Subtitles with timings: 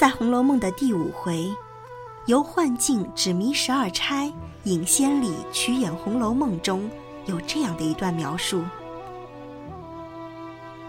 [0.00, 1.54] 在《红楼梦》的第五回，
[2.24, 4.32] 由幻境指迷十二钗，
[4.64, 6.90] 引仙里曲演《红楼梦》中
[7.26, 8.64] 有这样的一段描述：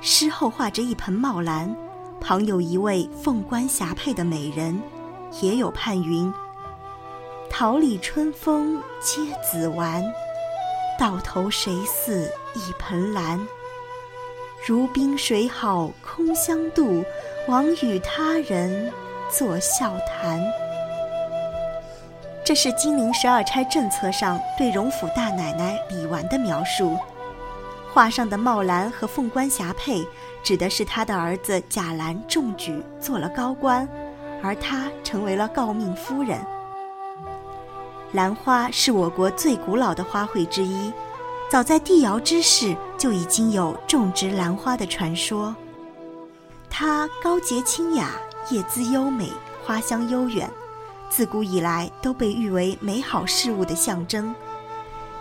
[0.00, 1.76] 诗后画着一盆茂兰，
[2.18, 4.80] 旁有一位凤冠霞帔的美人，
[5.42, 6.32] 也有盼云
[7.50, 10.02] ：“桃李春风皆子玩，
[10.98, 13.38] 到头谁似一盆兰？
[14.66, 17.04] 如冰水好空相妒。”
[17.46, 18.90] 枉与他人
[19.36, 20.40] 作笑谈。
[22.44, 26.96] 这是金陵十二钗正册上对荣府大奶奶李纨的描述。
[27.92, 30.06] 画上的茂兰和凤冠霞帔，
[30.42, 33.88] 指的是他的儿子贾兰中举做了高官，
[34.42, 36.38] 而他成为了诰命夫人。
[38.12, 40.92] 兰花是我国最古老的花卉之一，
[41.50, 45.54] 早在帝尧之世就已经有种植兰花的传说。
[46.68, 48.10] 它高洁清雅，
[48.50, 49.30] 叶姿优美，
[49.64, 50.50] 花香悠远，
[51.08, 54.34] 自古以来都被誉为美好事物的象征。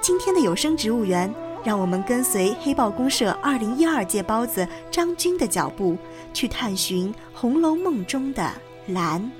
[0.00, 5.98] 今天的有声植物园，让我们跟随黑豹公社二零一二届包子张军的脚步，
[6.32, 8.50] 去探寻《红楼梦》中的
[8.86, 9.20] 兰。《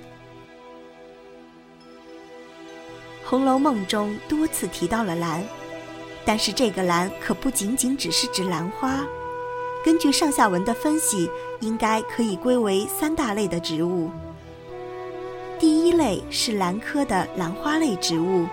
[3.25, 5.43] 红楼梦》中多次提到了兰，
[6.27, 9.01] 但是这个兰可不仅仅只是指兰花。
[9.85, 14.11] 根据上下文的分析，应该可以归为三大类的植物。
[15.59, 18.47] 第一类是兰科的兰花类植物，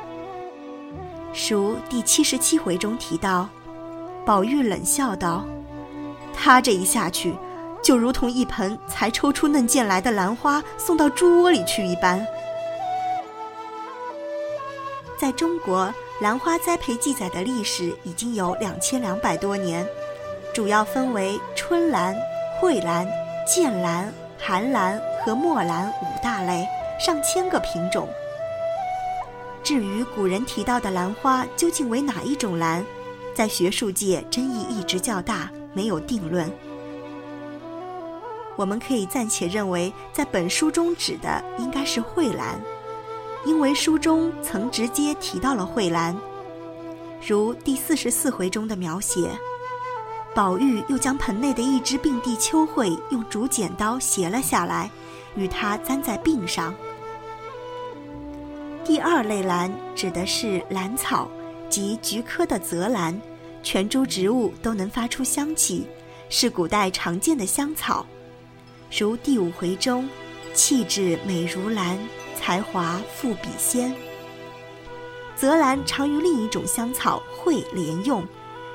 [1.49, 3.47] 如第七十七回中提到，
[4.25, 5.45] 宝玉冷笑道
[6.33, 7.33] ：“他这一下去，
[7.81, 12.25] 就如同一盆才抽出嫩剑来的兰花送到猪窝里去一般。”
[15.19, 19.85] 在中国，兰花栽培记载的历史已经有两千两百多年。
[20.57, 22.17] 主要分为春兰、
[22.59, 23.07] 蕙兰、
[23.45, 26.67] 剑兰、寒兰和墨兰五大类，
[26.99, 28.09] 上千个品种。
[29.61, 32.83] 至于古人提到的兰花究竟为哪一种兰，
[33.35, 36.51] 在学术界争议一直较大，没有定论。
[38.55, 42.59] 我们可以暂且认为，在本书中指的应该是蕙兰，
[43.45, 46.17] 因为书中曾直接提到了蕙兰，
[47.27, 49.29] 如第四十四回中的描写。
[50.37, 54.87] 宝玉又将盆内的一只并蒂秋蕙用竹剪刀斜了下来，
[55.35, 56.75] 与它簪在鬓上。
[58.85, 61.27] 第二类兰指的是兰草，
[61.71, 63.19] 即菊科的泽兰，
[63.63, 65.87] 全株植物都能发出香气，
[66.29, 68.05] 是古代常见的香草。
[68.95, 70.07] 如第五回中，
[70.53, 71.97] 气质美如兰，
[72.35, 73.91] 才华富比仙。
[75.35, 78.23] 泽兰常与另一种香草蕙连用。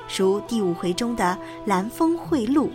[0.09, 1.37] 如第五回中的
[1.67, 2.71] “兰风蕙露”，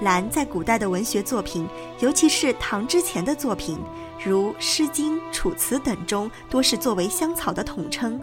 [0.00, 1.68] 兰在古代的文学作品，
[2.00, 3.78] 尤其是唐之前的作品，
[4.24, 8.20] 如《诗经》《楚辞》等中，多是作为香草的统称。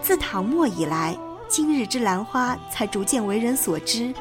[0.00, 4.12] 自唐末以来，今日之兰花才逐渐为人所知，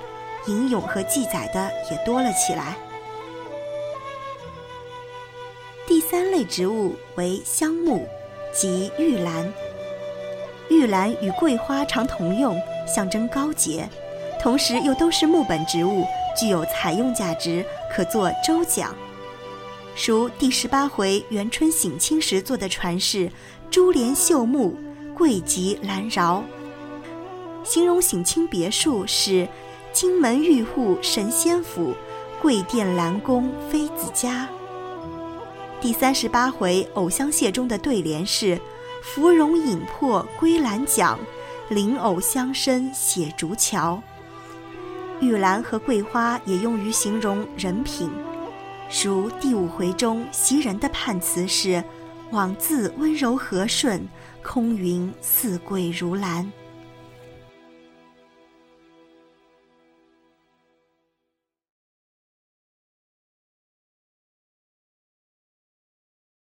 [0.48, 2.76] 吟咏和记载的也多了起来。
[5.86, 8.08] 第三类植物为香木，
[8.54, 9.54] 即玉兰。
[10.70, 13.88] 玉兰与桂花常同用，象征高洁，
[14.42, 16.06] 同时又都是木本植物，
[16.38, 18.94] 具有采用价值，可做周讲。
[20.06, 23.32] 如第十八回元春省亲时做的传世
[23.72, 24.76] “珠帘绣幕，
[25.16, 26.44] 桂极兰饶”，
[27.64, 29.48] 形容省亲别墅是
[29.94, 31.94] “金门玉户神仙府，
[32.42, 34.48] 桂殿兰宫妃子家”。
[35.80, 38.60] 第三十八回藕香榭中的对联是。
[39.02, 41.18] 芙蓉影破归兰桨，
[41.70, 44.02] 灵藕香深写竹桥。
[45.20, 48.10] 玉兰和桂花也用于形容人品，
[49.04, 51.84] 如第五回中袭人的判词是
[52.32, 54.08] ：“枉自温柔和顺，
[54.44, 56.52] 空云似桂如兰。”